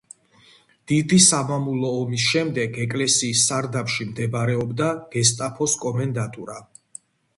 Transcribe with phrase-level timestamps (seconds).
[0.91, 6.59] დიდი სამამულო ომის შემდეგ ეკლესიის სარდაფში მდებარეობდა გესტაპოს კომენდატურა.